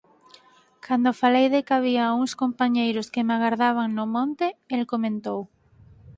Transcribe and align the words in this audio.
Cando 0.85 1.17
falei 1.21 1.47
de 1.53 1.59
que 1.65 1.73
había 1.77 2.15
uns 2.21 2.31
compañeiros 2.41 3.07
que 3.13 3.25
me 3.27 3.33
agardaban 3.35 3.89
no 3.97 4.05
monte, 4.15 4.45
el 4.75 4.83
comentou: 4.93 5.39